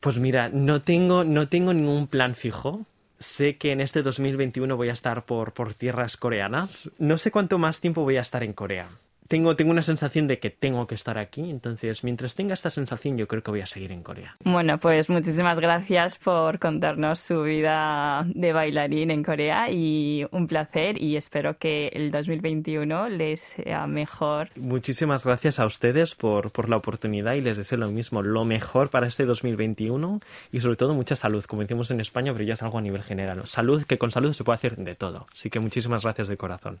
Pues 0.00 0.18
mira, 0.18 0.48
no 0.48 0.80
tengo, 0.80 1.24
no 1.24 1.46
tengo 1.46 1.74
ningún 1.74 2.06
plan 2.06 2.34
fijo 2.34 2.86
sé 3.24 3.56
que 3.56 3.72
en 3.72 3.80
este 3.80 4.02
2021 4.02 4.76
voy 4.76 4.88
a 4.88 4.92
estar 4.92 5.24
por, 5.24 5.52
por 5.52 5.74
tierras 5.74 6.16
coreanas. 6.16 6.90
No 6.98 7.18
sé 7.18 7.30
cuánto 7.30 7.58
más 7.58 7.80
tiempo 7.80 8.02
voy 8.02 8.16
a 8.16 8.20
estar 8.20 8.42
en 8.42 8.52
Corea 8.52 8.86
tengo, 9.28 9.56
tengo 9.56 9.70
una 9.70 9.82
sensación 9.82 10.26
de 10.26 10.38
que 10.38 10.50
tengo 10.50 10.86
que 10.86 10.94
estar 10.94 11.18
aquí, 11.18 11.48
entonces 11.48 12.04
mientras 12.04 12.34
tenga 12.34 12.54
esta 12.54 12.70
sensación 12.70 13.16
yo 13.16 13.26
creo 13.26 13.42
que 13.42 13.50
voy 13.50 13.60
a 13.60 13.66
seguir 13.66 13.92
en 13.92 14.02
Corea. 14.02 14.36
Bueno, 14.44 14.78
pues 14.78 15.08
muchísimas 15.08 15.58
gracias 15.60 16.16
por 16.16 16.58
contarnos 16.58 17.20
su 17.20 17.42
vida 17.42 18.24
de 18.26 18.52
bailarín 18.52 19.10
en 19.10 19.22
Corea 19.22 19.70
y 19.70 20.26
un 20.30 20.46
placer 20.46 21.00
y 21.00 21.16
espero 21.16 21.58
que 21.58 21.88
el 21.88 22.10
2021 22.10 23.08
les 23.08 23.40
sea 23.40 23.86
mejor. 23.86 24.50
Muchísimas 24.56 25.24
gracias 25.24 25.58
a 25.58 25.66
ustedes 25.66 26.14
por, 26.14 26.50
por 26.50 26.68
la 26.68 26.76
oportunidad 26.76 27.34
y 27.34 27.40
les 27.40 27.56
deseo 27.56 27.78
lo 27.78 27.88
mismo, 27.88 28.22
lo 28.22 28.44
mejor 28.44 28.90
para 28.90 29.06
este 29.06 29.24
2021 29.24 30.20
y 30.52 30.60
sobre 30.60 30.76
todo 30.76 30.94
mucha 30.94 31.16
salud, 31.16 31.44
como 31.44 31.62
decimos 31.62 31.90
en 31.90 32.00
España, 32.00 32.32
pero 32.32 32.44
ya 32.44 32.54
es 32.54 32.62
algo 32.62 32.78
a 32.78 32.82
nivel 32.82 33.02
general. 33.02 33.46
Salud, 33.46 33.84
que 33.84 33.98
con 33.98 34.10
salud 34.10 34.32
se 34.32 34.44
puede 34.44 34.56
hacer 34.56 34.76
de 34.76 34.94
todo. 34.94 35.26
Así 35.32 35.50
que 35.50 35.60
muchísimas 35.60 36.02
gracias 36.04 36.28
de 36.28 36.36
corazón. 36.36 36.80